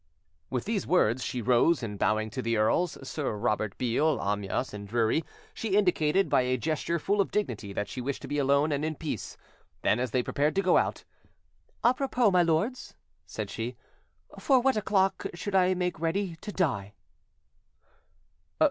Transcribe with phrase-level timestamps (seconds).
[0.49, 4.87] With these words, she rose, and, bowing to the earls, Sir Robert Beale, Amyas, and
[4.87, 8.71] Drury, she indictated, by a gesture full of dignity, that she wished to be alone
[8.71, 9.37] and in peace;
[9.83, 11.03] then, as they prepared to go out—
[11.83, 12.95] "Apropos, my lords,"
[13.27, 13.75] said she,
[14.39, 16.93] "for what o'clock should I make ready to die?"